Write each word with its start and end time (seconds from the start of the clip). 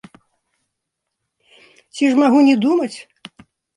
Ці 1.99 2.03
ж 2.15 2.21
магу 2.21 2.39
не 2.49 2.55
думаць? 2.67 2.95